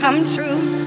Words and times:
come 0.00 0.24
true. 0.24 0.79